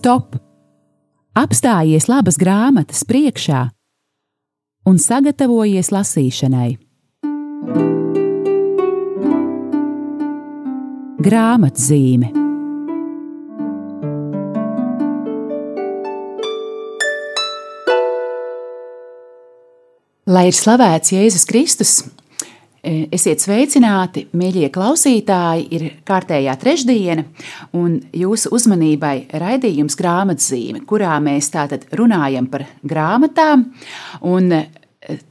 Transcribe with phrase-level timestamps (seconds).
[0.00, 0.38] stop!
[1.36, 3.66] Apstājies labas grāmatas priekšā
[4.88, 6.70] un sagatavojies lasīšanai.
[11.20, 12.32] Grāmatzīme
[20.30, 21.92] Lai ir slavēts Jēzus Kristus,
[22.82, 25.66] esiet sveicināti, mīļie klausītāji!
[25.76, 27.24] Ir kārtējā trešdiena,
[27.76, 33.66] un jūsu uzmanībai raidījums grāmatzīme, kurā mēs tātad runājam par grāmatām.
[34.24, 34.62] E,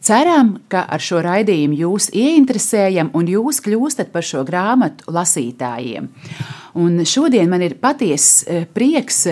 [0.01, 6.09] ceram, ka ar šo raidījumu jūs ieinteresējam un jūs kļūstat par šo grāmatu lasītājiem.
[6.79, 9.25] Un šodien man ir patiesa e, prieks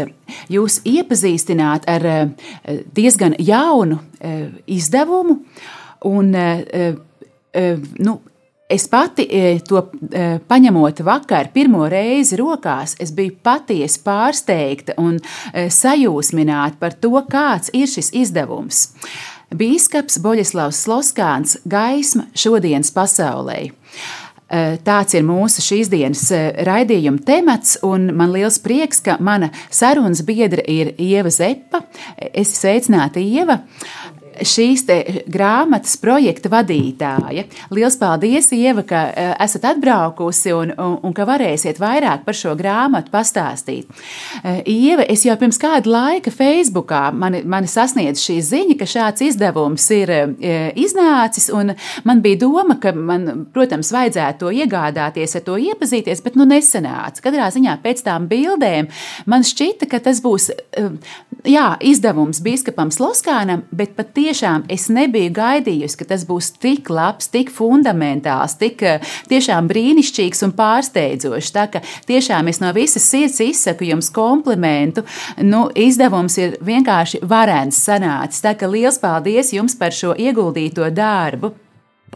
[0.54, 2.08] jūs iepazīstināt ar
[2.98, 4.02] diezgan jaunu
[4.66, 5.44] izdevumu.
[6.06, 6.34] Un,
[8.00, 8.20] nu,
[8.68, 9.24] Es pati
[9.64, 9.80] to
[10.52, 15.22] paņemot vakar, pirmo reizi rokās, es biju patiesi pārsteigta un
[15.56, 18.90] sajūsmināta par to, kāds ir šis izdevums.
[19.56, 23.72] Bīskaps Boļislavs Sloskāns- gaisma šodienas pasaulē.
[24.84, 26.30] Tāds ir mūsu šīs dienas
[26.68, 31.84] raidījuma temats, un man liels prieks, ka mana sarunas biedra ir Ieva Zepa.
[32.34, 33.62] Es sveicinātu Ieva
[34.46, 34.86] šīs
[35.32, 37.46] grāmatas projekta vadītāja.
[37.74, 42.54] Lielas paldies, Ieva, ka e, esat atbraukusi un, un, un ka varēsiet vairāk par šo
[42.60, 43.90] grāmatu pastāstīt.
[44.44, 49.26] E, Ieva, es jau pirms kāda laika Facebookā mani, mani sasniedz šī ziņa, ka šāds
[49.28, 50.22] izdevums ir e,
[50.80, 51.74] iznācis, un
[52.08, 57.24] man bija doma, ka man, protams, vajadzētu to iegādāties, ar to iepazīties, bet nu nesanāca.
[57.26, 58.92] Katrā ziņā pēc tām bildēm
[59.30, 60.52] man šķita, ka tas būs
[61.48, 67.30] jā, izdevums biskupam Sloskānam, bet patiešām tiešām es nebiju gaidījusi, ka tas būs tik labs,
[67.32, 71.54] tik fundamentāls, tik eh, tiešām brīnišķīgs un pārsteidzošs.
[71.56, 75.06] Tā ka tiešām es no visas sirds izsaku jums komplimentu.
[75.44, 78.44] Nu, izdevums ir vienkārši varens sanācis.
[78.44, 81.54] Tā kā liels paldies jums par šo ieguldīto darbu.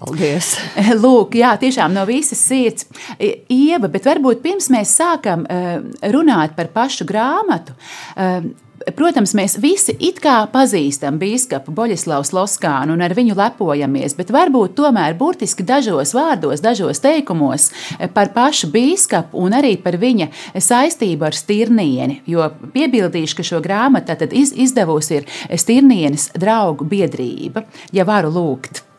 [0.02, 0.56] Paldies!
[1.04, 2.88] Lūk, jā, tiešām no visas sirds.
[3.20, 5.80] Ieva, bet varbūt pirms mēs sākam eh,
[6.12, 7.76] runāt par pašu grāmatu,
[8.16, 8.52] eh,
[8.96, 14.75] Protams, mēs visi it kā pazīstam biskupu Boļislavs Loskānu un ar viņu lepojamies, bet varbūt
[14.80, 17.70] tomēr burtiski dažos vārdos, dažos teikumos
[18.16, 22.22] par pašu biskupu un arī par viņa saistību ar Stirnieni.
[22.30, 28.91] Jo piebildīšu, ka šo grāmatu iz, izdevusi ir Stirnienes draugu biedrība, ja varu lūgt.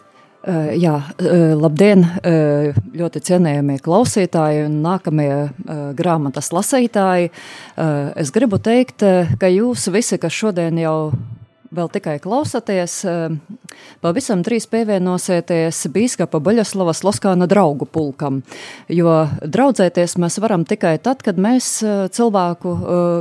[0.42, 0.96] Jā,
[1.54, 2.00] labdien,
[2.98, 5.30] ļoti cienījamie klausītāji un nākamie
[5.94, 7.30] grāmatas lasītāji.
[8.18, 9.04] Es gribu teikt,
[9.38, 11.12] ka jūs visi, kas šodien jau
[11.72, 12.96] vēl tikai klausaties,
[14.02, 18.42] pavisam drīz pievienosieties bīskapa Baļaslavas Loskāna draugu pulkam,
[18.90, 19.14] jo
[19.46, 21.78] draudzēties mēs varam tikai tad, kad mēs
[22.18, 22.74] cilvēku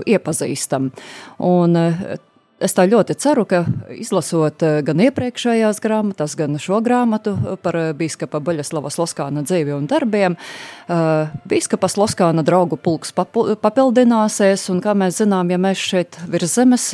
[0.10, 0.90] iepazīstam.
[1.38, 1.80] Un
[2.62, 3.64] Es tā ļoti ceru, ka
[3.96, 7.34] izlasot eh, gan iepriekšējās grāmatas, gan šo grāmatu
[7.64, 14.82] par eh, biskupa Baļaslavas Loskāna dzīvi un darbiem, eh, biskupas Loskāna draugu pulks papildināsies, un
[14.84, 16.86] kā mēs zinām, ja mēs šeit virs zemes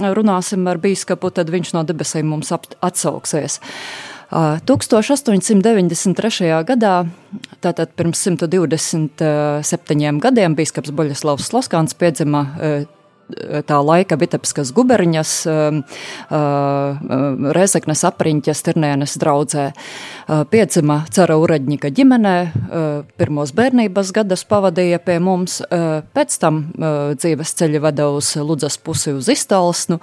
[0.00, 3.54] runāsim ar biskupu, tad viņš no debesīm mums atsauksies.
[4.32, 6.64] 1893.
[6.64, 7.04] gadā,
[7.60, 12.40] tātad pirms 127 gadiem, biskups Boļaslavs Loskāns piedzima
[13.66, 15.80] tā laika Vitebskas guberņas, um,
[16.28, 19.68] uh, Rezeknes apriņķes Tirnēnes draudzē.
[19.72, 22.88] Uh, piedzima cara Uredņika ģimenē, uh,
[23.20, 26.62] pirmos bērnības gadus pavadīja pie mums, pēc tam
[27.16, 29.98] dzīves ceļi veda uz Ludzas pusi uz Istalsnu,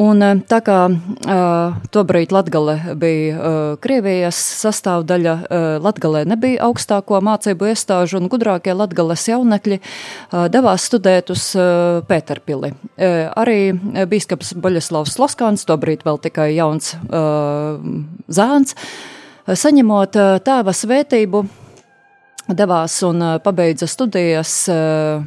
[0.00, 7.20] Un, eh, tā kā uh, tobrīd Latgale bija uh, Krievijas sastāvdaļa, uh, Latgalē nebija augstāko
[7.20, 12.72] mācību iestāžu un gudrākie Latgales jaunekļi uh, devās studēt uz uh, Pēterpili.
[12.72, 13.58] Uh, arī
[14.08, 17.76] bīskaps Boļeslavs Loskāns, tobrīd vēl tikai jauns uh,
[18.32, 18.72] zēns,
[19.44, 20.16] saņemot
[20.46, 21.44] tēva svētību,
[22.50, 25.22] devās un uh, pabeidza studijas uh,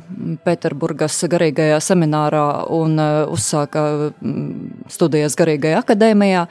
[0.45, 2.45] Pēterburgas garīgajā seminārā
[2.75, 6.45] un uh, uzsāka mm, studijas garīgajā akadēmijā.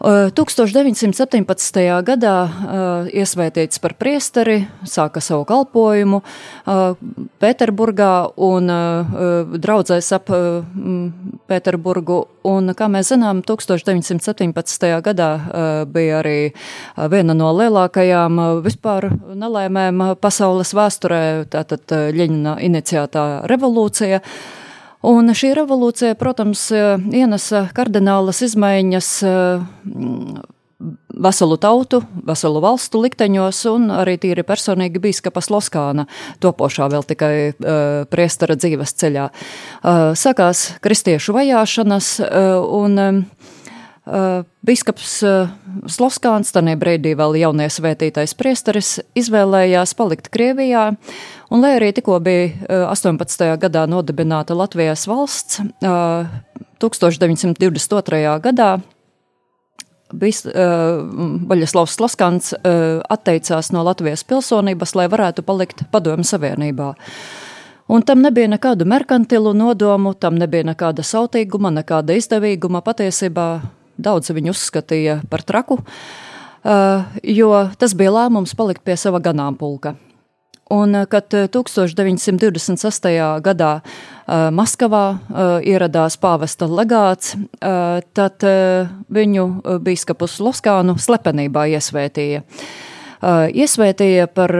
[0.00, 1.80] 1917.
[2.04, 2.34] gadā
[3.08, 6.20] iesvētīts par priesteri, sāka savu kalpojumu
[7.40, 8.10] Pēterburgā
[8.44, 8.68] un
[9.56, 10.28] draudzēs ap
[11.48, 12.18] Pēterburgu.
[12.46, 14.92] Un, kā mēs zinām, 1917.
[15.02, 15.30] gadā
[15.90, 16.36] bija arī
[17.10, 24.20] viena no lielākajām vispār nelēmēm pasaules vēsturē, tātad Ļeņina iniciētā revolūcija.
[25.04, 29.10] Un šī revolūcija, protams, ienesa kardinālas izmaiņas
[31.16, 36.04] veselu tautu, veselu valstu likteņos, un arī tīri personīgi bīskapa Sloskāna
[36.44, 39.30] topošā vēl tikai uh, priestara dzīves ceļā.
[39.30, 43.24] Uh, sākās kristiešu vajāšanas, uh, un
[44.06, 45.54] bīskaps uh,
[45.90, 50.92] Sloskāns, tanī brīdī vēl jaunie svētītais priesteris, izvēlējās palikt Krievijā,
[51.50, 53.48] un lai arī tikko bija uh, 18.
[53.62, 56.28] gadā nodibināta Latvijas valsts, uh,
[56.82, 58.36] 1922.
[58.44, 58.76] gadā
[60.14, 61.02] Bis, uh,
[61.50, 66.92] Baļaslavs Slaskans uh, atteicās no Latvijas pilsonības, lai varētu palikt Padomju Savienībā.
[67.90, 72.84] Un tam nebija nekādu merkantilu nodomu, tam nebija nekāda sautīguma, nekāda izdevīguma.
[72.86, 73.48] Patiesībā
[73.98, 79.96] daudz viņu uzskatīja par traku, uh, jo tas bija lēmums palikt pie sava ganāmpulka.
[80.70, 83.06] Un, eh, kad 1928.
[83.16, 83.80] Eh, gadā
[84.26, 85.20] Maskavā
[85.62, 89.44] ieradās pāvesta legāts, tad viņu
[89.78, 92.42] bīskapus Loskānu slepenībā iesvētīja.
[93.22, 94.50] Iesvētīja par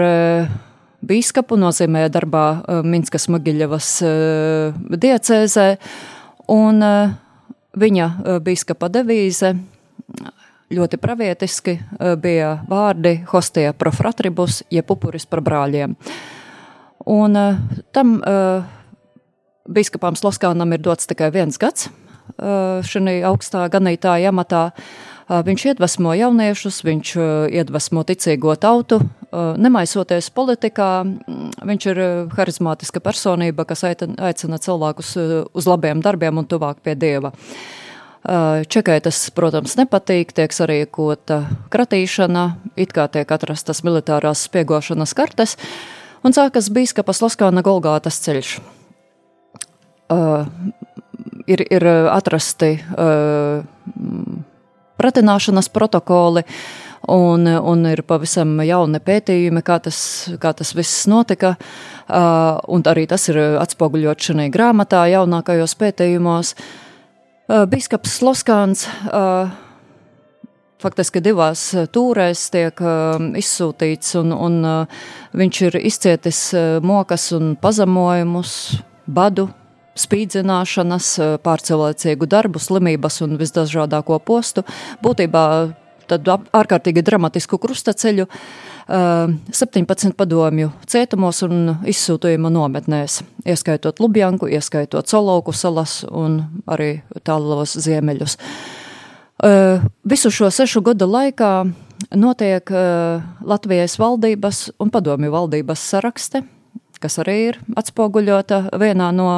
[1.02, 3.90] bīskapu, nozīmēja darbā Minskas Magiļevas
[5.02, 5.68] diecēzē,
[6.46, 6.78] un
[7.76, 8.10] viņa
[8.44, 9.54] bīskapa devīze
[10.70, 15.94] ļoti pravietiski eh, bija vārdi hostie pro fratribus, jeb upuris par brāļiem.
[17.12, 17.60] Un eh,
[17.94, 18.66] tam eh,
[19.68, 21.90] biskupām Sloskānam ir dots tikai viens gads
[22.36, 24.64] šajā augstā ganītāja amatā.
[25.26, 27.08] Viņš iedvesmo jauniešus, viņš
[27.50, 29.00] iedvesmo ticīgo tautu,
[29.34, 30.90] nemaisoties politikā.
[31.02, 32.00] Mm, viņš ir
[32.36, 35.16] harizmātiska personība, kas aicina cilvēkus
[35.50, 37.32] uz labiem darbiem un tuvāk pie dieva.
[38.70, 42.46] Čekai tas, protams, nepatīk, tiek sarīkota kratīšana,
[42.78, 45.54] it kā tiek atrastas militārās spiegošanas kartes,
[46.26, 48.56] un sākas bīskapas Laskāna Golgātas ceļš.
[50.06, 50.46] Uh,
[51.50, 53.62] ir, ir atrasti uh,
[55.00, 56.42] pratināšanas protokoli,
[57.12, 59.98] un, un ir pavisam jauni pētījumi, kā tas,
[60.42, 61.54] kā tas viss notika,
[62.08, 66.56] uh, arī tas ir atspoguļot šajā grāmatā jaunākajos pētījumos.
[66.56, 66.82] Uh,
[67.46, 69.52] Uh, Biskaps Sloskāns uh,
[70.82, 72.80] faktiski divās uh, tūrēs tiek
[73.38, 74.56] izsūtīts, un, un
[75.38, 76.40] viņš ir izcietis
[76.82, 78.56] mokas un pazemojumus,
[79.06, 79.46] badu,
[79.96, 81.10] spīdzināšanas,
[81.44, 84.66] pārcilvēcīgu darbu, slimības un visdažādāko postu.
[85.04, 85.44] Būtībā
[86.06, 88.28] tad ārkārtīgi dramatisku krustaceļu.
[88.30, 96.38] Uh, 17 padomju cietumos un izsūtījuma nometnēs, ieskaitot Lubjanku, ieskaitot Solovku salas un
[96.70, 98.38] arī tālos ziemeļus.
[100.06, 101.52] Visu šo sešu gadu laikā
[102.14, 102.70] notiek
[103.42, 106.44] Latvijas valdības un padomju valdības sarakste,
[107.06, 109.30] kas arī ir atspoguļota vienā no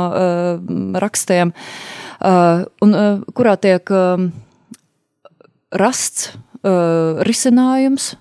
[1.04, 1.52] rakstiem,
[2.82, 2.96] un
[3.36, 3.92] kurā tiek
[5.84, 6.32] rasts
[7.28, 8.14] risinājums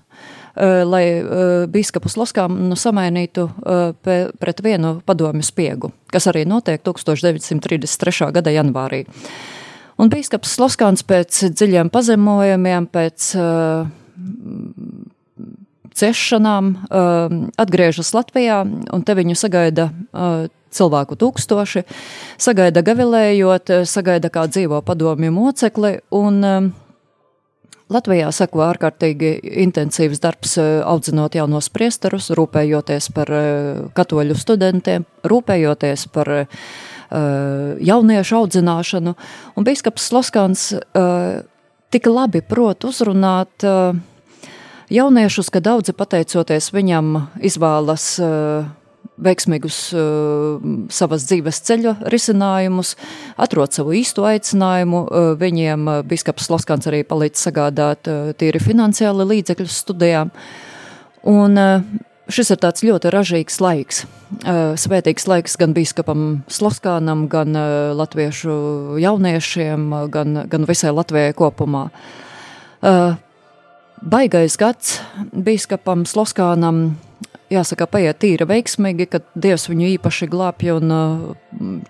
[0.58, 6.82] Eh, lai eh, biskupu Sloskām nu, samainītu eh, pret vienu padomju spiegu, kas arī notiek
[6.82, 8.32] 1933.
[8.34, 9.04] gada janvārī.
[10.02, 13.88] Un biskups Sloskāns pēc dziļiem pazemojumiem, pēc uh,
[15.98, 21.84] ciešanām uh, atgriežas Latvijā, un te viņu sagaida uh, cilvēku tūkstoši,
[22.40, 26.68] sagaida gavilējot, sagaida kā dzīvo padomju mocekli, un uh,
[27.88, 29.30] Latvijā seko ārkārtīgi
[29.64, 33.32] intensīvs darbs eh, audzinot jaunos priesterus, rūpējoties par
[33.96, 36.58] katoļu studentiem, rūpējoties par eh,
[37.88, 39.14] jauniešu audzināšanu.
[39.56, 40.68] Un bīskaps Sloskans
[41.88, 43.64] tik labi prot uzrunāt
[44.92, 47.14] jauniešus, ka daudzi pateicoties viņam
[47.44, 48.16] izvēlas
[49.18, 52.94] veiksmīgus uh, savas dzīves ceļa risinājumus,
[53.40, 55.02] atrod savu īsto aicinājumu.
[55.04, 60.32] Uh, viņiem uh, biskaps Loskans arī palīdz sagādāt uh, tīri finansiāli līdzekļus studijām.
[61.28, 61.82] Un uh,
[62.30, 64.04] šis ir tāds ļoti ražīgs laiks.
[64.38, 71.88] Uh, svētīgs laiks gan biskupam Sloskānam, gan uh, latviešu jauniešiem, gan, gan visai Latvijai kopumā.
[72.78, 73.16] Uh,
[74.02, 74.98] baigais gads
[75.32, 76.96] biskupam Sloskānam
[77.52, 81.28] jāsaka, paiet tīri veiksmīgi, kad Dievs viņu īpaši glābj un uh,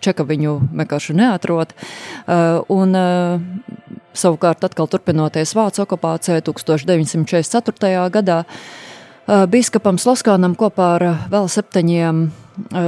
[0.04, 1.74] čeka viņu vienkārši neatrod.
[2.26, 8.04] Uh, un, uh, savukārt, atkal turpinoties Vācu okupācijai 1944.
[8.14, 8.44] gadā,
[9.28, 12.22] Bīskapam Sloskānam kopā ar vēl septiņiem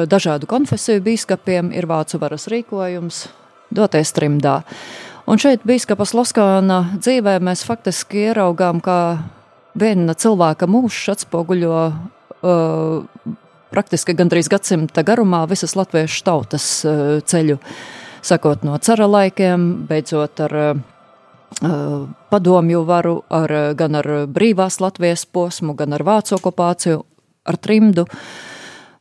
[0.08, 3.26] dažādu konfesiju bīskapiem ir vācu varas rīkojums
[3.76, 4.62] doties trimdā.
[5.30, 9.20] Un šeit bīskapa Sloskāna dzīvē mēs faktiski ieraugām, kā
[9.78, 13.36] viena cilvēka mūžs atspoguļo uh,
[13.70, 17.60] praktiski gandrīz gadsimta garumā visas latviešu tautas uh, ceļu,
[18.26, 20.82] sakot no cara laikiem, beidzot ar uh,
[22.34, 27.04] padomju varu, ar, gan ar brīvās Latvijas posmu, gan ar vācu okupāciju,
[27.46, 28.08] ar trimdu.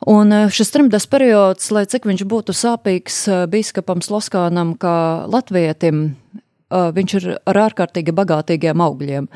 [0.10, 3.18] Un šis trimdas periods, lai cik viņš būtu sāpīgs
[3.52, 6.16] bīskapam Sloskānam kā latvietim,
[6.70, 9.28] viņš ir ar ārkārtīgi bagātīgiem augļiem,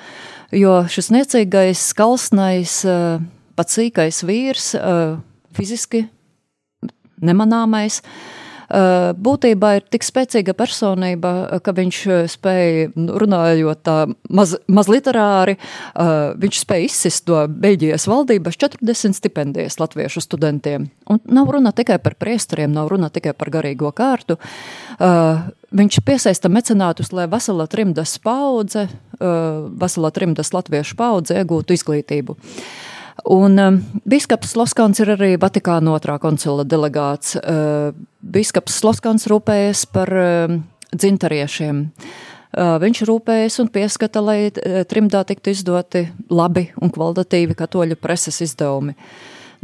[0.58, 2.80] jo šis niecīgais, skalsnais,
[3.54, 4.72] pats sīkais vīrs,
[5.54, 6.08] fiziski
[7.22, 8.02] nemanāmais,
[8.70, 12.00] būtībā ir tik spēcīga personība, ka viņš
[12.32, 13.98] spēja, nu, runājot tā
[14.30, 15.58] maz, maz literāri,
[16.40, 20.90] viņš spēja izsist no Beļģijas valdības 40 stipendijas latviešu studentiem.
[21.10, 24.40] Un nav runa tikai par priesteriem, nav runa tikai par garīgo kārtu.
[25.74, 28.88] Viņš piesaista mecenātus, lai vesela trimdas paudze,
[29.82, 32.38] vesela trimdas latviešu paudze iegūtu izglītību.
[33.30, 33.80] Un um,
[34.10, 37.36] Biskaps Loskans ir arī Vatikāna otrā koncila delegāts.
[37.38, 40.56] Uh, Biskaps Loskans rūpējas par uh,
[40.94, 41.84] dzintariešiem.
[42.54, 48.42] Uh, viņš rūpējas un pieskata, lai uh, trimdā tiktu izdoti labi un kvalitatīvi katoļu preses
[48.46, 48.98] izdevumi.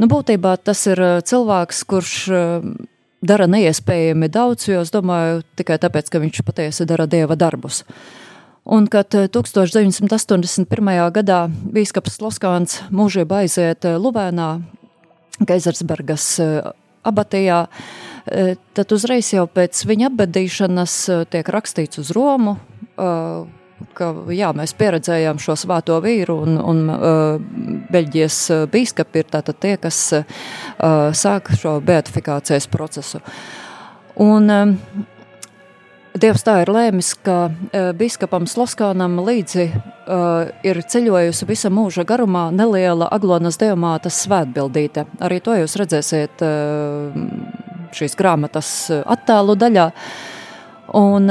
[0.00, 2.72] Nu, būtībā tas ir uh, cilvēks, kurš uh,
[3.20, 7.82] dara neiespējami daudz, jo es domāju tikai tāpēc, ka viņš patiesi dara dieva darbus.
[7.82, 8.29] Uh,
[8.64, 10.88] Un kad 1981.
[10.92, 14.50] Eh, gadā bīskaps Loskāns mūžībā aiziet eh, Luvēnā,
[15.40, 16.58] Geizersbergas eh,
[17.00, 17.64] abatijā,
[18.76, 20.96] tad uzreiz jau pēc viņa apbedīšanas
[21.32, 22.52] tiek rakstīts uz Romu,
[23.00, 27.40] ka jā, mēs pieredzējām šo svēto vīru, un, un uh,
[27.90, 30.36] Beļģijas bīskapi ir tātad tie, kas uh,
[31.16, 33.22] sāk šo beatifikācijas procesu.
[34.20, 35.16] Un, uh,
[36.10, 42.48] Dievs tā ir lēmis, ka uh, biskupam Sloskānam līdzi uh, ir ceļojusi visa mūža garumā
[42.50, 45.04] neliela Aglonas Dievmātes svētbildīte.
[45.22, 47.14] Arī to jūs redzēsiet uh,
[47.94, 49.86] šīs grāmatas attēlu daļā.
[50.98, 51.30] Un,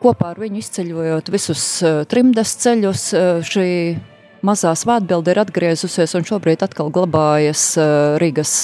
[0.00, 1.66] kopā ar viņu izceļojot visus
[2.08, 3.04] trimdes ceļus,
[3.44, 3.68] šī
[4.44, 7.66] mazā svētbilde ir atgriezusies un šobrīd atkal glabājas
[8.20, 8.56] Rīgas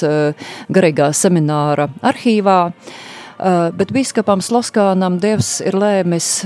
[0.72, 2.58] garīgā semināra arhīvā.
[3.38, 6.42] Eh, bet biskupam Sloskānam Dievs ir lēmis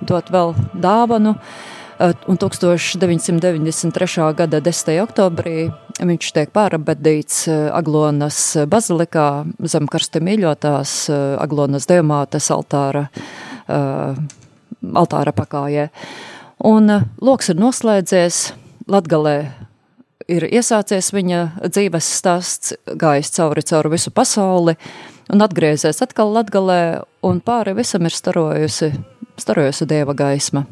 [0.00, 1.34] dot vēl dāvanu.
[2.00, 4.32] Eh, un 1993.
[4.38, 4.96] gada 10.
[5.04, 5.68] oktobrī
[6.00, 9.26] viņš tiek pārabedīts eh, Aglonas bazilikā
[9.68, 11.10] zem karsta mīļotās
[11.44, 13.10] Aglonas dievmātes altāra,
[13.68, 15.90] altāra pakājē.
[16.64, 16.88] Un
[17.20, 18.52] loks ir noslēdzies,
[18.88, 19.69] Latgalē
[20.30, 24.76] ir iesācies viņa dzīves stāsts, gājis cauri cauri visu pasauli,
[25.32, 28.92] un atgriezies atkal Latgalē, un pāri visam ir starojusi,
[29.40, 30.66] starojusi dieva gaisma.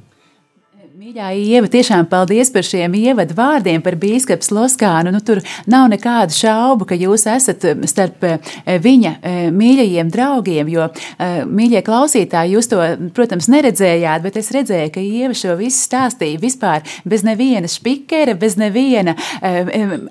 [0.99, 5.13] Mīļā Ieva, tiešām paldies par šiem ievadu vārdiem par bīskapu Loskānu.
[5.15, 5.39] Nu, tur
[5.71, 11.37] nav nekādu šaubu, ka jūs esat um, starp uh, viņa uh, mīļajiem draugiem, jo, uh,
[11.47, 12.81] mīļie klausītāji, jūs to,
[13.15, 18.59] protams, neredzējāt, bet es redzēju, ka Ieva šo visu stāstīja vispār bez neviena špikera, bez
[18.59, 19.15] neviena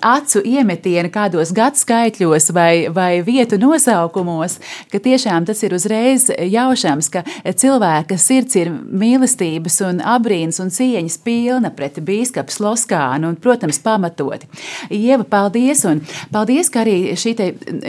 [0.00, 4.56] acu iemetiena kādos gadskaitļos vai, vai vietu nosaukumos,
[4.88, 11.18] ka tiešām tas ir uzreiz jaušams, ka cilvēka sirds ir mīlestības un abrīns un cieņas
[11.24, 14.48] pilna pret bīskapu Sloskānu un, protams, pamatoti.
[14.94, 15.84] Ieva, paldies!
[15.88, 17.34] Un paldies, ka arī šī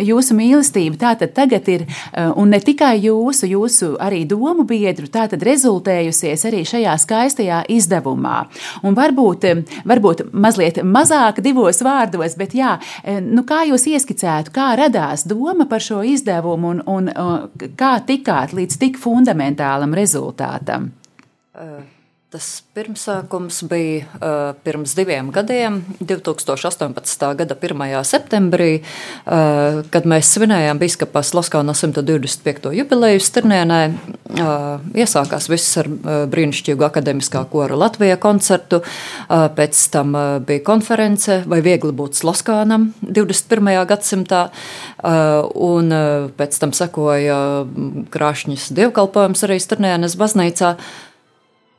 [0.06, 5.44] jūsu mīlestība tātad tagad ir, eh, un ne tikai jūsu, jūsu arī domu biedru, tātad
[5.46, 8.38] rezultējusies arī šajā skaistajā izdevumā.
[8.84, 14.52] Un varbūt, eh, varbūt mazliet mazāk divos vārdos, bet jā, eh, nu kā jūs ieskicētu,
[14.52, 17.10] kā radās doma par šo izdevumu un, un
[17.76, 20.92] kā tikāt līdz tik fundamentālam rezultātam?
[21.56, 21.99] Uh.
[22.30, 27.24] Tas pirmsākums bija uh, pirms diviem gadiem, 2018.
[27.40, 27.82] gada 1.
[28.06, 32.70] septembrī, uh, kad mēs svinējām Biskapa Sloskāna 125.
[32.78, 33.80] jubileju Stirnienē.
[34.30, 40.62] Uh, iesākās viss ar uh, brīnišķīgu akademiskā kora Latvijā koncertu, uh, pēc tam uh, bija
[40.70, 43.74] konference vai viegli būt Sloskānam 21.
[43.90, 47.42] gadsimtā, uh, un uh, pēc tam sekoja
[48.14, 50.76] krāšņas dievkalpojums arī Stirnienes baznīcā.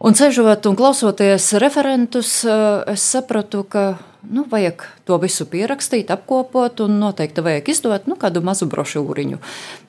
[0.01, 3.99] Un ceļojot un klausoties referentus, eh, es sapratu, ka
[4.33, 9.37] nu, vajag to visu pierakstīt, apkopot un noteikti vajag izdot nu, kādu mazu brošūriņu.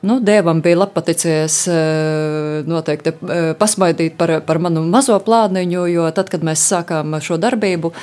[0.04, 6.28] Nu, Dievam bija paticies eh, noteikti eh, pasmaidīt par, par manu mazo plāniņu, jo tad,
[6.28, 7.94] kad mēs sākām šo darbību,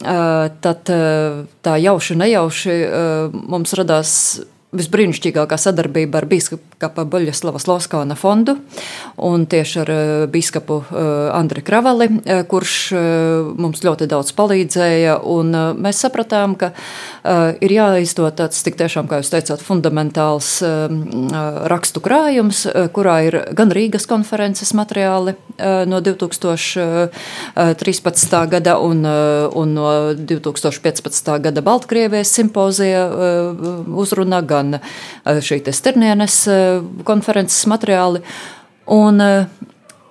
[0.00, 0.88] tad
[1.64, 2.74] tā jauši, nejauši
[3.32, 4.40] mums radās
[4.74, 8.56] visbrīnišķīgākā sadarbība ar biskupa Boļaslava Sloskāna fondu
[9.16, 9.98] un tieši ar uh,
[10.30, 10.86] biskupu uh,
[11.34, 12.16] Andri Kravali, uh,
[12.48, 12.74] kurš
[13.60, 15.14] mums ļoti daudz palīdzēja.
[15.80, 16.66] Mēs sapratām, ka
[17.64, 20.48] ir jāizdod tāds tik tiešām, kā jūs teicāt, fundamentāls
[21.70, 22.58] rakstu krājums,
[22.94, 25.32] kurā ir gan Rīgas konferences materiāli
[25.90, 28.48] no 2013.
[28.54, 31.40] gada un, un no 2015.
[31.46, 33.02] gada Baltkrievijas simpozija
[34.04, 38.22] uzruna, gan gan eh, šī Sternienes eh, konferences materiāli.
[38.92, 39.48] Un eh,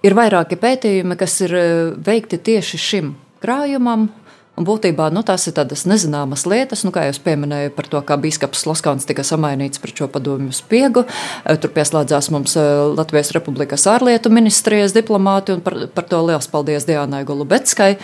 [0.04, 1.56] ir vairāki pētījumi, kas ir
[2.04, 4.10] veikti tieši šim krājumam.
[4.54, 8.20] Un būtībā nu, tās ir tādas nezināmas lietas, nu, kā jau pieminēju par to, kā
[8.22, 11.08] biskups Loskāns tika samainīts pret šo padomju spiegu.
[11.42, 12.54] Tur pieslēdzās mums
[12.94, 17.96] Latvijas Republikas ārlietu ministrijas diplomāti, un par, par to liels paldies Diānai Golubeckai.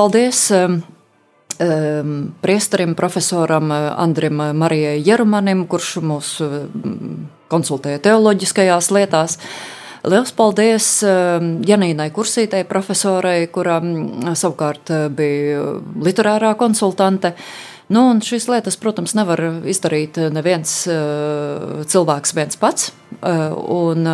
[0.00, 0.46] Paldies!
[1.58, 9.38] Um, priesterim, profesoram eh, Andrim Marijai Jerumanim, kurš mūs um, konsultēja teoloģiskajās lietās.
[10.08, 13.80] Liels paldies Janīnai Kursītei, profesorai, kura
[14.38, 15.64] savukārt eh, bija
[15.98, 17.34] literārā konsultante.
[17.88, 20.72] Nu, šīs lietas, protams, nevar izdarīt neviens
[21.88, 22.90] cilvēks viens pats.
[23.24, 24.04] Un,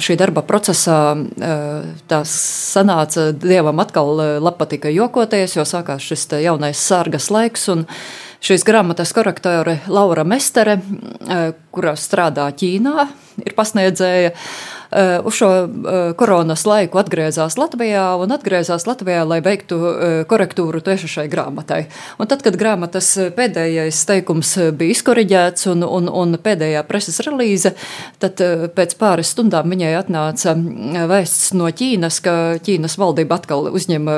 [0.00, 1.14] šī darba procesā
[2.08, 2.32] tas
[2.72, 4.20] sanāca dievam atkal
[4.58, 7.68] patika jokoties, jo sākās šis jaunais sārgas laiks.
[8.42, 10.80] Šīs grāmatas korektore Laura Mestere,
[11.70, 13.06] kurā strādā Ķīnā,
[13.44, 14.32] ir pasniedzēja.
[14.92, 15.68] Eh, uz šo eh,
[16.16, 21.86] koronas laiku atgriezās Latvijā un atgriezās Latvijā, lai veiktu eh, korektūru tieši šai grāmatai.
[22.20, 27.72] Un tad, kad grāmatas pēdējais teikums bija izkoriģēts un, un, un pēdējā preses relīze,
[28.20, 28.42] tad
[28.76, 30.52] pēc pāris stundām viņai atnāca
[31.08, 34.12] vēsts no Ķīnas, ka Ķīnas valdība atkal uzņem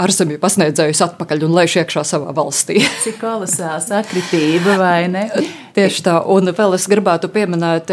[0.00, 2.80] ārzemju pasniedzējus atpakaļ un laiž iekšā savā valstī.
[3.04, 5.28] Cik kolosāla sakritība, vai ne?
[5.76, 7.92] Tieši tā, un vēl es gribētu pieminēt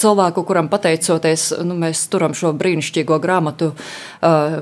[0.00, 3.72] cilvēku, kuram pateicoties, nu, mēs turam šo brīnišķīgo grāmatu.
[4.20, 4.60] Uh,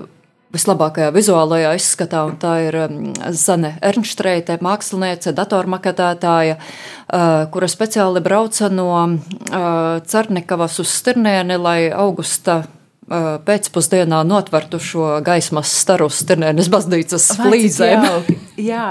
[0.49, 2.95] Vislabākajā vizuālajā izskatā, un tā ir um,
[3.37, 12.63] Zane Ernštreite, māksliniece, datormaketētāja, uh, kura speciāli brauca no uh, Cernikavas uz Stirnēni, lai augusta
[13.09, 18.37] pēcpusdienā notvertu šo gaismas staru Stirnēnas baznīcas flīzēm.
[18.59, 18.91] Jā,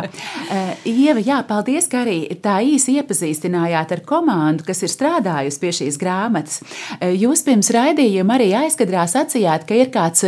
[0.87, 5.97] Ieva, jā, paldies, ka arī tā īsi iepazīstinājāt ar komandu, kas ir strādājusi pie šīs
[5.99, 6.61] grāmatas.
[7.03, 10.23] Jūs pirms raidījuma arī aizkadrā sacījāt, ka ir kāds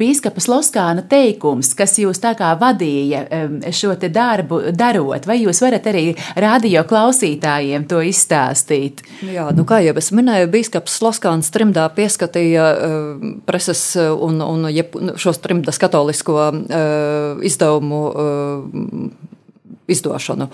[0.00, 3.22] bīskapas Loskāna teikums, kas jūs tā kā vadīja
[3.70, 6.04] šo te darbu darot, vai jūs varat arī
[6.42, 9.04] radio klausītājiem to izstāstīt?
[9.22, 12.66] Jā, nu kā jau es minēju, bīskaps Loskāns trimdā pieskatīja
[13.46, 19.06] preses eh, un, un jeb, nu, šos trimdas katolisko uh, izdevumu uh,
[19.90, 20.48] izdošanu.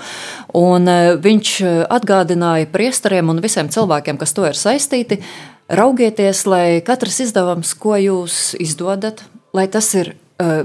[0.59, 0.89] Un,
[1.23, 1.51] viņš
[1.93, 5.21] atgādināja priesteriem un visiem cilvēkiem, kas to ir saistīti,
[5.69, 9.23] raugieties, lai katrs izdevums, ko jūs izdodat,
[9.55, 10.15] lai tas ir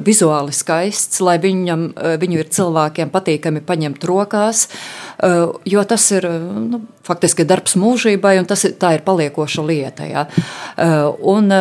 [0.06, 6.28] vizuāli skaists, lai viņam, uh, viņu ir cilvēkiem patīkami paņemt rokās, uh, jo tas ir
[6.30, 10.08] nu, faktiski darbs mūžībai, un tas ir, tā ir paliekoša lieta.
[10.08, 10.28] Ja?
[11.20, 11.52] Un,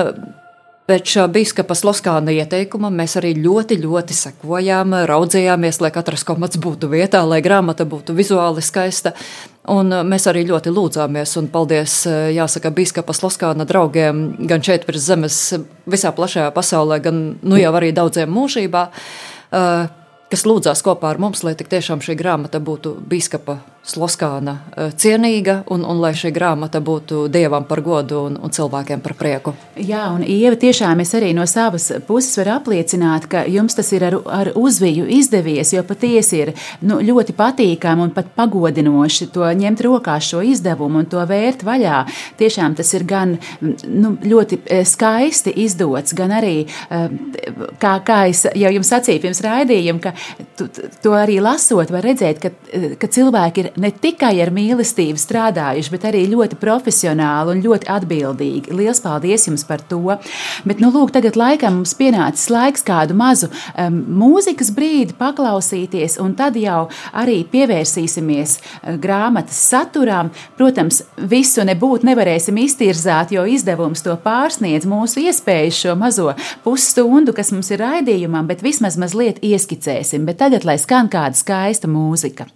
[0.92, 7.22] Pēc biskupa Sloskāna ieteikuma mēs arī ļoti, ļoti sekojām, raudzījāmies, lai katrs komats būtu vietā,
[7.24, 9.14] lai grāmata būtu vizuāli skaista.
[9.72, 11.94] Un mēs arī ļoti lūdzāmies, un paldies,
[12.36, 15.40] jāsaka, biskupa Sloskāna draugiem gan šeit virs zemes,
[15.88, 18.84] visā plašajā pasaulē, gan nu jau arī daudziem mūžībā,
[20.32, 25.82] kas lūdzās kopā ar mums, lai tiešām šī grāmata būtu biskupa Sloskāna eh, cienīga un,
[25.82, 29.56] un lai šī grāmata būtu dievam par godu un, un cilvēkiem par prieku.
[29.74, 34.06] Jā, un Ieva, tiešām es arī no savas puses varu apliecināt, ka jums tas ir
[34.06, 36.52] ar, ar uzviju izdevies, jo patiesi ir
[36.86, 42.04] nu, ļoti patīkami un pat pagodinoši to ņemt rokā šo izdevumu un to vērt vaļā.
[42.38, 47.18] Tiešām tas ir gan nu, ļoti eh, skaisti izdots, gan arī, eh,
[47.82, 50.14] kā, kā es jau jums sacīju pirms raidījuma, ka
[50.58, 50.68] tu,
[51.02, 52.50] to arī lasot, var redzēt, ka,
[53.00, 58.74] ka cilvēki ir ne tikai ar mīlestību strādājuši, bet arī ļoti profesionāli un ļoti atbildīgi.
[58.76, 60.00] Lielas paldies jums par to!
[60.66, 66.34] Bet, nu, lūk, tagad laikam mums pienācis laiks kādu mazu um, mūzikas brīdi paklausīties, un
[66.38, 70.32] tad jau arī pievērsīsimies uh, grāmatas saturam.
[70.58, 76.32] Protams, visu nebūtu nevarēsim iztirzāt, jo izdevums to pārsniedz mūsu iespējas šo mazo
[76.64, 79.42] pusstundu, kas mums ir raidījumam, bet vismaz mazliet
[80.12, 80.26] ieskicēsim.
[80.26, 82.46] Bet tagad, lai skan kāda skaista mūzika.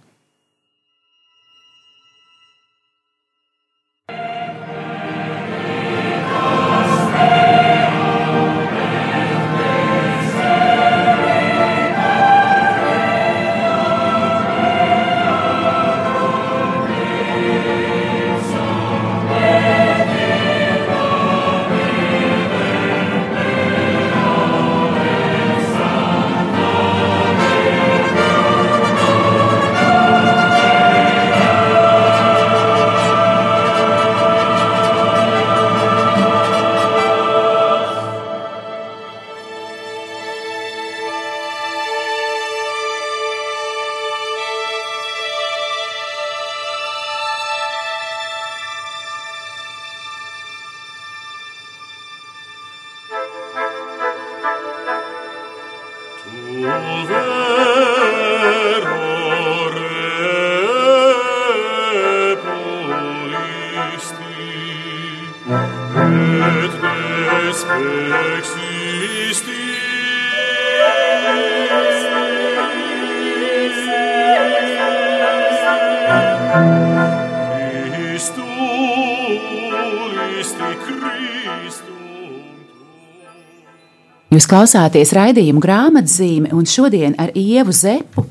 [84.37, 88.25] Jūs klausāties raidījuma grāmatzīme un šodien ar Ievu Zepu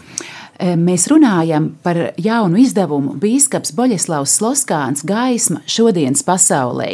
[0.59, 6.89] mēs runājam par jaunu izdevumu Bīskaps Boļeslavs Sloskāns gaisma šodienas pasaulē.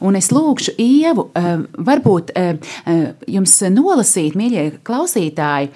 [0.00, 2.56] Un es lūgšu Ievu, eh, varbūt eh,
[3.26, 5.70] jums nolasīt, mīļie klausītāji,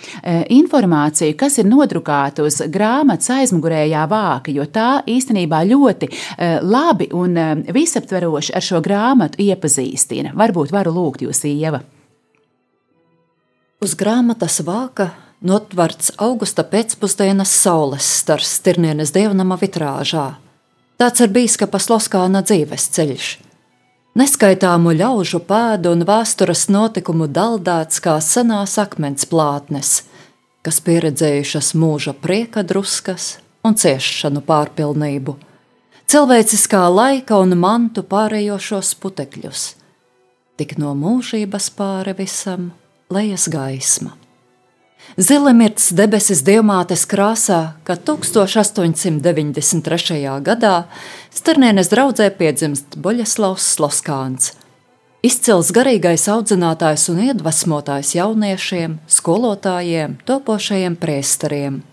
[0.55, 6.09] informāciju, kas ir nodrukāta uz grāmatas aizmugurējā vāka, jo tā īstenībā ļoti
[6.63, 7.37] labi un
[7.75, 10.35] visaptveroši ar šo grāmatu iepazīstina.
[10.37, 11.83] Varbūt varu lūgt jūs, Ieva.
[13.85, 15.11] Uz grāmatas vāka
[15.45, 20.35] notverts augusta pēcpusdienas saules stars Stirnienes dievnama vitrāžā.
[20.97, 23.29] Tāds ir bīskapa Sloskāna dzīves ceļš.
[24.15, 30.05] Neskaitāmu ļaužu pēdu un vēstures notikumu daldēts kā senās akmens plātnes,
[30.63, 33.35] kas pieredzējušas mūža prieka druskas
[33.67, 35.35] un ciešanu pārpilnību,
[36.07, 39.69] cilvēciskā laika un mantu pārējošos putekļus,
[40.57, 42.71] tik no mūžības pāri visam
[43.11, 44.15] lejas gaisma.
[45.15, 50.27] Zilemirts debesis diamātes krāsā, kad 1893.
[50.43, 50.91] gadā
[51.31, 54.59] Sternienes draudzē piedzimst Boļaslavs Sloskāns,
[55.23, 61.87] izcils garīgais audzinātājs un iedvesmotājs jauniešiem, skolotājiem, topošajiem priesteriem.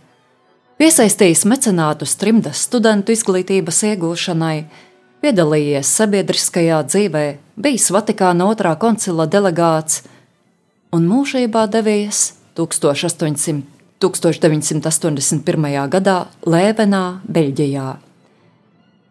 [0.81, 4.65] Piesaistījis mecenātus trimdas studentu izglītības iegūšanai,
[5.21, 10.01] piedalījies sabiedriskajā dzīvē, bijis Vatikāna otrā koncila delegāts,
[10.89, 13.61] un mūžībā devies 1800,
[14.01, 15.89] 1981.
[15.89, 17.97] gadā Lēvenā, Beļģijā.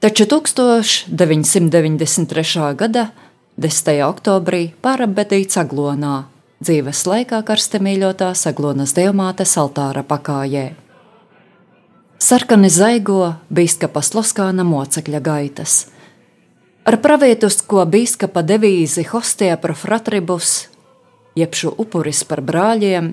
[0.00, 2.74] Taču 1993.
[2.76, 3.10] gada
[3.60, 4.02] 10.
[4.06, 6.24] oktobrī pārabedīts Aglonā,
[6.64, 10.66] dzīves laikā karstemīļotā Aglonas dievmātes altāra pakājē.
[12.20, 15.86] Sarkani zaigo bīskapa Sloskāna mocekļa gaitas.
[16.84, 20.70] Ar pravietisko bīskapa devīzi Hostie pro fratribus
[21.34, 23.12] jeb šo upuris par brāļiem,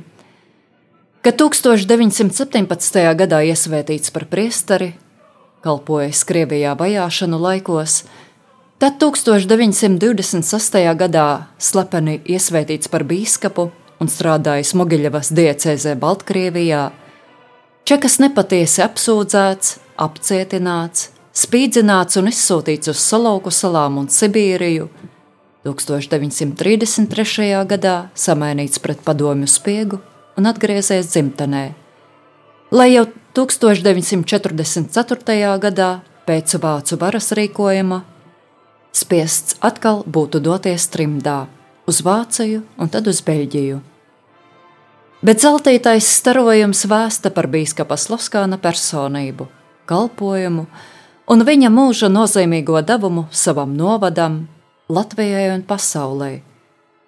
[1.27, 3.01] ka 1917.
[3.19, 4.93] gadā iesvētīts par priesteri,
[5.59, 8.05] kalpojis Krievijā vajāšanu laikos,
[8.79, 10.79] tad 1926.
[10.95, 11.25] gadā
[11.59, 13.67] slepeni iesvētīts par bīskapu
[13.99, 16.95] un strādājis Mogiļevas diecēzē Baltkrievijā,
[17.83, 24.87] čekas nepatiesi apsūdzēts, apcietināts, spīdzināts un izsūtīts uz Salauku salām un Sibīriju,
[25.67, 27.65] 1933.
[27.67, 29.99] gadā samainīts pret padomju spiegu
[30.37, 31.73] un atgriezies dzimtenē.
[32.71, 35.59] Lai jau 1944.
[35.59, 38.01] gadā pēc vācu varas rīkojuma
[38.97, 41.47] spiests atkal būtu doties trimdā
[41.87, 43.79] uz Vāciju un tad uz Beļģiju.
[45.25, 49.47] Bet zeltītais starojums vēsta par bīskapa Sloskāna personību,
[49.89, 50.67] kalpojumu
[51.27, 54.47] un viņa mūža nozīmīgo devumu savam novadam,
[54.87, 56.41] Latvijai un pasaulē.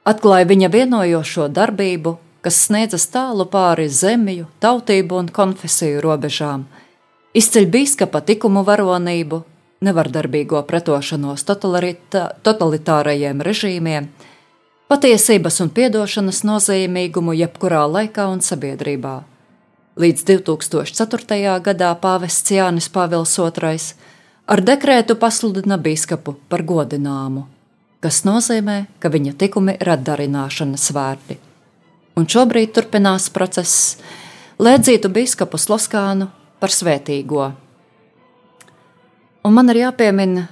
[0.09, 6.65] Atklāja viņa vienojošo darbību, kas sniedzas tālu pāri zemju, tautību un konfesiju robežām,
[7.35, 9.41] izceļ biskupa likumu varonību,
[9.85, 14.09] nevardarbīgo pretošanos totalitārajiem režīmiem,
[14.91, 19.15] patiesības un atdošanas nozīmīgumu jebkurā laikā un sabiedrībā.
[19.99, 21.59] Līdz 2004.
[21.61, 23.79] gadā pāvests Jānis Pāvils II
[24.47, 27.47] ar dekrētu pasludina biskupu par godināmu
[28.03, 31.37] kas nozīmē, ka viņa tikumi ir atdarināšanas vērti.
[32.19, 33.95] Un šobrīd turpinās process,
[34.59, 36.27] lai atzītu biskupu Sloskānu
[36.59, 37.47] par svētīgo.
[39.47, 40.49] Un man ir jāpiemina,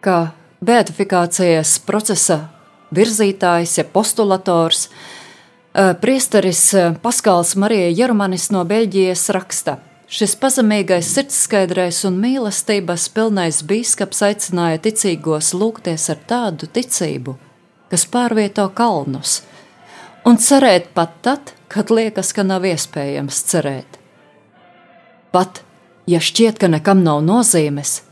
[0.00, 0.32] ka
[0.64, 2.40] beatifikācijas procesa
[2.96, 6.64] virzītājs, ja postulators, eh, priesteris
[7.04, 9.78] Paskāls Marija Jerumanis no Beļģijas raksta–
[10.12, 17.32] Šis pazemīgais, sirdskaidrais un mīlestības pilnais biskups aicināja ticīgos lūgties ar tādu ticību,
[17.88, 19.38] kas pārvieto kalnus,
[20.24, 23.98] un cerēt pat tad, kad liekas, ka nav iespējams cerēt.
[25.32, 25.62] Pat
[26.06, 28.02] ja šķiet, ka nekam nav nozīmes,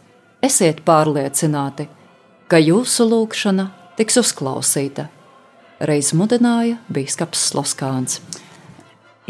[0.42, 1.88] esiet pārliecināti,
[2.48, 3.68] ka jūsu lūgšana
[3.98, 5.08] tiks uzklausīta.
[5.80, 8.20] Reiz mudināja Bīskaps Sloskāns.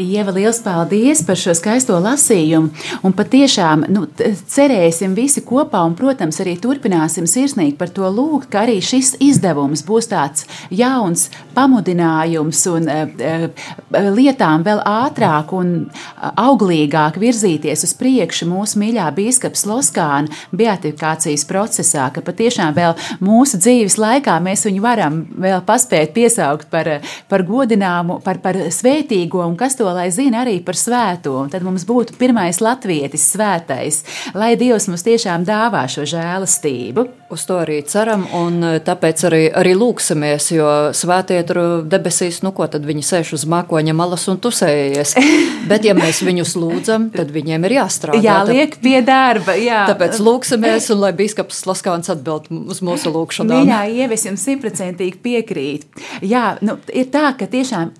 [0.01, 2.71] Ieva, liels paldies par šo skaisto lasījumu.
[3.05, 4.05] Un patiešām nu,
[4.51, 9.85] cerēsim visi kopā, un, protams, arī turpināsim sirsnīgi par to lūgt, ka arī šis izdevums
[9.87, 15.73] būs tāds jauns pamudinājums un uh, lietām vēl ātrāk un
[16.17, 23.97] auglīgāk virzīties uz priekšu mūsu mīļā biskupa Loskāna beatifikācijas procesā, ka patiešām vēl mūsu dzīves
[24.01, 26.89] laikā mēs viņu varam vēl paspēt piesaukt par,
[27.29, 31.35] par godināmu, par, par svētīgo un kas to lai zina arī par svēto.
[31.43, 34.01] Un tad mums būtu pirmais latvietis svētais,
[34.37, 37.07] lai Dievs mums tiešām dāvā šo žēlastību.
[37.31, 42.67] Uz to arī ceram, un tāpēc arī, arī lūksimies, jo svētie tur debesīs, nu ko
[42.67, 45.15] tad viņi sēž uz mākoņa malas un tusējies.
[45.71, 48.19] Bet, ja mēs viņus lūdzam, tad viņiem ir jāstrādā.
[48.25, 49.55] Jāliek pie darba.
[49.55, 49.85] Jā.
[49.93, 53.63] Tāpēc lūksimies, un lai biskups Laskāns atbild uz mūsu lūgšanām.
[53.69, 55.87] Jā, ievis jums simtprocentīgi piekrīt.
[56.27, 57.95] Jā, nu, ir tā, ka tiešām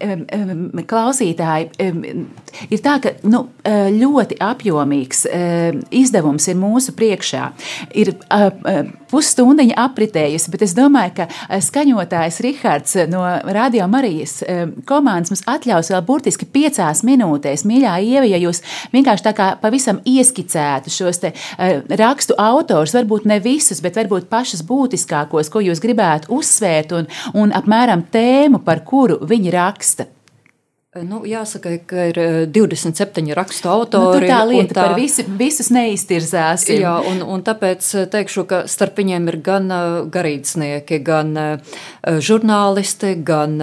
[0.91, 3.45] klausītāji ir tā, ka nu,
[3.95, 7.51] ļoti apjomīgs um, izdevums ir mūsu priekšā.
[8.01, 14.39] Ir, uh, pusstundiņa apritējusi, bet es domāju, ka skaņotājs Rihards no Radio Marijas
[14.88, 18.62] komandas mums atļaus vēl burtiski piecās minūtēs, mīļā Ieva, ja jūs
[18.95, 21.34] vienkārši tā kā pavisam ieskicētu šos te
[22.01, 27.53] rakstu autors, varbūt ne visus, bet varbūt pašas būtiskākos, ko jūs gribētu uzsvērt un, un
[27.55, 30.10] apmēram tēmu, par kuru viņi raksta.
[30.91, 32.17] Nu, jāsaka, ka ir
[32.51, 34.25] 27 eh, rakstu autori.
[34.27, 36.82] Nu, tā lieta tā, par visi, visus neiztirzāsim.
[36.84, 41.32] Jā, un, un tāpēc eh, teikšu, ka starp viņiem ir gan eh, garīdznieki, gan
[42.27, 43.54] žurnālisti, gan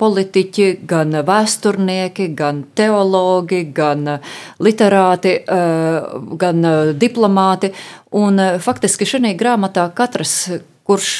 [0.00, 4.14] politiķi, gan vēsturnieki, gan teologi, gan
[4.64, 5.34] literāti,
[6.40, 7.74] gan diplomāti.
[8.16, 10.38] Un faktiski šajā grāmatā katrs,
[10.88, 11.18] kurš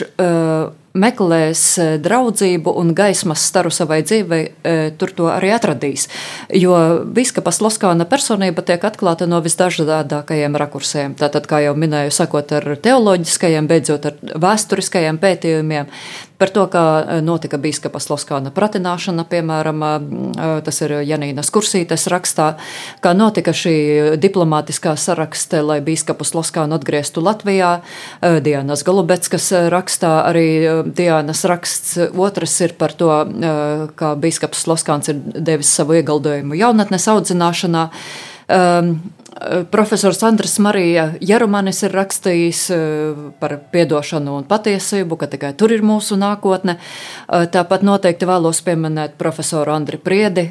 [0.95, 6.07] meklēs eh, draudzību un gaismas staru savai dzīvei, eh, tur to arī atradīs.
[6.55, 11.17] Jo biskupas Loskāna personība tiek atklāta no visdažādākajiem rakursiem.
[11.19, 15.91] Tātad, kā jau minēju, sakot ar teoloģiskajiem, beidzot ar vēsturiskajiem pētījumiem,
[16.39, 19.83] par to, kā eh, notika biskupas Loskāna pratināšana, piemēram,
[20.65, 22.53] tas ir Janīnas Kursītes rakstā,
[23.03, 27.81] kā notika šī diplomātiskā sarakste, lai biskupus Loskānu atgrieztu Latvijā,
[28.45, 33.11] Dianas Golubeckas rakstā arī Diānas raksts, otrs ir par to,
[33.99, 37.89] kā biskups Loskāns ir devis savu ieguldījumu jaunatnes audzināšanā.
[38.55, 38.97] Um,
[39.71, 42.61] profesors Andris Marija Jarumanis ir rakstījis
[43.41, 46.77] par atdošanu un patiesību, ka tikai tur ir mūsu nākotne.
[47.29, 50.47] Tāpat noteikti vēlos pieminēt profesoru Andri Priedi,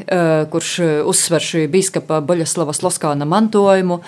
[0.51, 0.73] kurš
[1.09, 4.01] uzsver šī biskupa Boļaslavas Loskāna mantojumu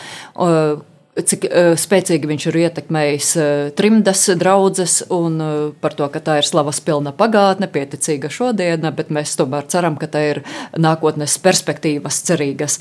[1.24, 3.48] cik uh, spēcīgi viņš ir ietekmējis uh,
[3.78, 9.14] trimdas draudzes un uh, par to, ka tā ir slavas pilna pagātne, pieticīga šodiena, bet
[9.16, 10.42] mēs tomēr ceram, ka tā ir
[10.76, 12.80] nākotnes perspektīvas cerīgas.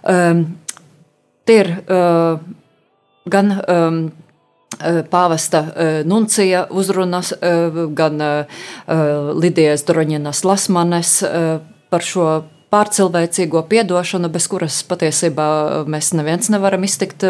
[0.00, 0.46] Um,
[1.44, 2.40] tie ir uh,
[3.28, 4.04] gan um,
[5.06, 5.60] pāvesta
[6.02, 7.28] nuncija uzrunas,
[7.94, 8.22] gan
[9.38, 11.12] Lidijas Droņinas Lasmanes
[11.94, 12.26] par šo
[12.74, 15.46] pārcilvēcīgo piedošanu, bez kuras patiesībā
[15.90, 17.24] mēs neviens nevaram iztikt.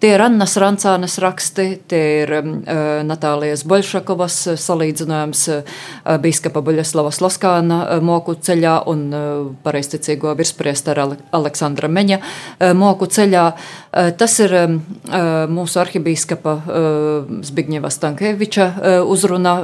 [0.00, 2.46] Tie ir Annas Rancānes raksti, tie ir uh,
[3.06, 5.74] Natālijas Boļšakovas salīdzinājums uh,
[6.22, 9.02] bīskapa Buļaslavas Loskāna uh, moku ceļā un
[9.64, 11.06] pareisticīgo virspriestara
[11.36, 12.18] Aleksandra Meņa
[12.76, 13.44] moku ceļā.
[13.90, 14.52] Tas ir
[15.50, 16.52] mūsu arhibīskapa
[17.48, 18.66] Zbigņeva Stankēviča
[19.10, 19.54] uzruna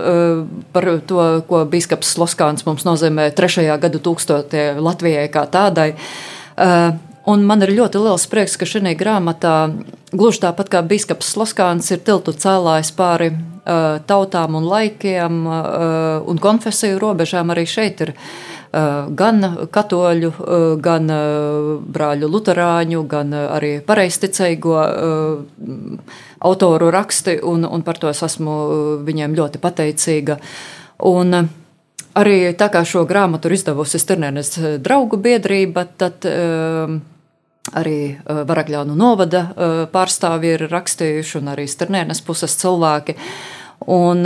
[0.75, 4.96] par to, ko bīskaps Loskāns mums nozīmē trešajā gadu tūkstotē Latvijā.
[4.97, 5.93] Latvijai kā tādai.
[6.57, 6.97] Uh,
[7.29, 9.57] un man ir ļoti liels prieks, ka šajā grāmatā,
[10.17, 15.59] gluži tāpat kā biskups Loskāns, ir tiltu cēlājs pāri uh, tautām un laikiem uh,
[16.25, 17.53] un konfesiju robežām.
[17.53, 24.81] Arī šeit ir uh, gan katoļu, uh, gan uh, brāļu luterāņu, gan arī pareizticīgo
[26.47, 28.57] autoru raksti, un, un par to es esmu
[29.05, 30.41] viņiem ļoti pateicīga.
[31.05, 31.43] Un,
[32.17, 36.95] Arī tā kā šo grāmatu ir izdevusi Stirnēnes eh, draugu biedrība, tad uh,
[37.77, 43.19] arī uh, Varakļānu novada uh, pārstāvji ir rakstījuši un arī Stirnēnes puses cilvēki.
[43.93, 44.23] Un,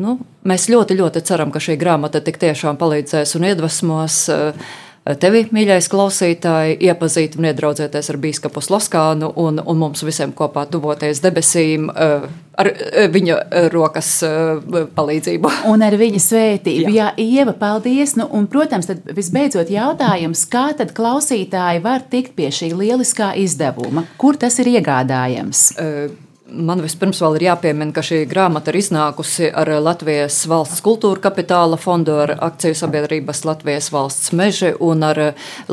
[0.00, 0.12] nu,
[0.48, 4.22] mēs ļoti, ļoti ceram, ka šī grāmata tik tiešām palīdzēs un iedvesmos.
[4.32, 4.72] Uh,
[5.18, 11.22] tevi, mīļais klausītāji, iepazīt un iedraudzēties ar biskupu Slaskānu un, un mums visiem kopā tuvoties
[11.24, 12.26] debesīm eh,
[12.62, 13.38] ar eh, viņa
[13.74, 15.52] rokas eh, palīdzību.
[15.72, 16.94] Un ar viņa svētību.
[16.94, 18.14] Jā, Jā Ieva, paldies.
[18.20, 24.06] Nu, un, protams, tad visbeidzot jautājums, kā tad klausītāji var tikt pie šī lieliskā izdevuma?
[24.22, 25.70] Kur tas ir iegādājams?
[25.74, 31.22] Uh, Man vispirms vēl ir jāpiemina, ka šī grāmata ir iznākusi ar Latvijas valsts kultūra
[31.24, 35.20] kapitāla fondu, ar akciju sabiedrības Latvijas valsts meži un ar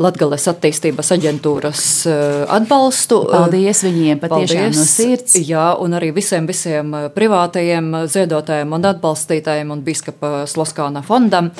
[0.00, 2.24] Latgales attīstības aģentūras eh,
[2.56, 3.20] atbalstu.
[3.30, 5.36] Paldies viņiem patiešām no sirds.
[5.44, 11.52] Jā, un arī visiem, visiem privātajiem ziedotājiem un atbalstītājiem un biskapa Sloskāna fondam.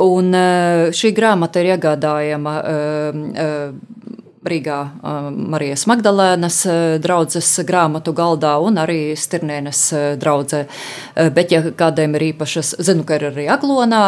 [0.00, 3.72] Un eh, šī grāmata ir iegādājama eh,
[4.42, 4.76] Rīgā
[5.30, 6.56] Marijas Magdalēnas
[7.02, 9.82] draudzes grāmatu galdā un arī Stirnienes
[10.18, 10.64] draudzē.
[11.36, 14.02] Bet, ja kādiem ir īpašas, zinu, ka ir arī Aglonā,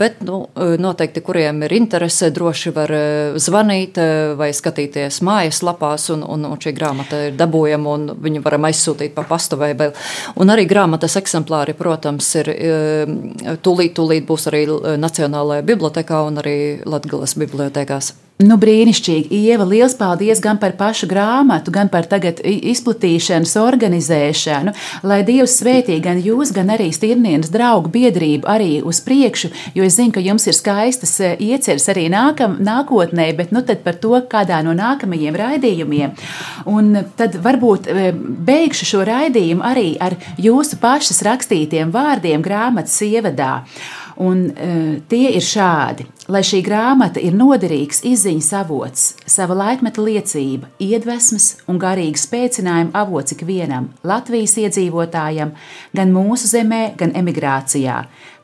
[0.00, 2.94] bet, nu, noteikti, kuriem ir interese, droši var
[3.36, 4.00] zvanīt
[4.40, 9.12] vai skatīties mājas lapās, un, un, un šī grāmata ir dabūjama, un viņu varam aizsūtīt
[9.16, 9.92] pa pastu vai vēl.
[10.40, 12.54] Un arī grāmatas eksemplāri, protams, ir
[13.60, 14.64] tūlīt, tūlīt būs arī
[14.96, 16.56] Nacionālajā bibliotekā un arī
[16.88, 18.16] Latgales bibliotekās.
[18.36, 19.30] Nu, brīnišķīgi.
[19.32, 24.74] Ieva, liels paldies gan par pašu grāmatu, gan par tagad izplatīšanas organizēšanu.
[25.08, 29.96] Lai Dievs svētī gan jūs, gan arī Stirnienas draugu biedrību arī uz priekšu, jo es
[29.96, 34.20] zinu, ka jums ir skaistas e, ieceres arī nākam, nākotnē, bet nu tad par to
[34.28, 36.12] kādā no nākamajiem raidījumiem.
[36.68, 43.62] Un tad varbūt e, beigšu šo raidījumu arī ar jūsu pašas rakstītiem vārdiem grāmatas ievadā.
[44.16, 46.06] Un, uh, tie ir šādi.
[46.32, 53.36] Lai šī grāmata ir noderīgs izziņas avots, sava laikmeta liecība, iedvesmas un garīga spēcinājuma avots
[53.36, 55.52] ikvienam Latvijas iedzīvotājam,
[55.94, 57.98] gan mūsu zemē, gan emigrācijā,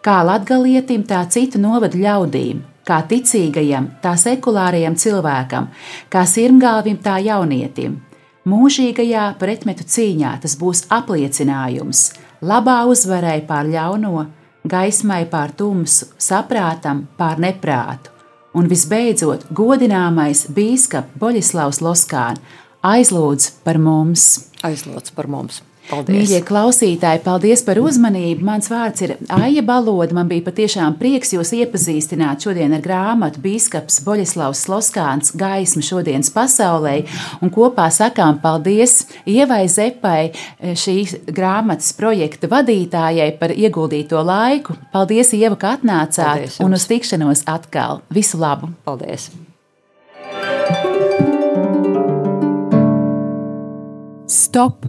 [0.04, 5.70] kā latgalietim, tā citu novadu ļaudīm, kā ticīgajam, tā sekulārajam cilvēkam,
[6.12, 7.96] kā sirmgalvim, tā jaunietim.
[8.46, 12.10] Mūžīgajā pretmetu cīņā tas būs apliecinājums
[12.42, 14.26] labā uzvarai pār ļauno
[14.68, 18.12] gaismai pār tumsu, saprātam pār neprātu.
[18.52, 24.50] Un visbeidzot, godināmais bīskaps Boļislavs Loskāns aizlūdz par mums.
[24.62, 25.62] Aizlūdz par mums.
[25.92, 26.14] Paldies.
[26.16, 28.40] Mīļie klausītāji, paldies par uzmanību.
[28.46, 30.14] Mans vārds ir Aija Baloda.
[30.16, 36.94] Man bija patiešām prieks jūs iepazīstināt šodien ar grāmatu Bīskaps Boļislavs Sloskāns gaisma šodienas pasaulē.
[37.44, 44.78] Un kopā sakām paldies Ievai Zepai, šīs grāmatas projekta vadītājai par ieguldīto laiku.
[44.96, 48.00] Paldies, Ieva, ka atnācāt un uz tikšanos atkal.
[48.08, 48.72] Visu labu!
[48.88, 49.28] Paldies!
[54.32, 54.88] Stop!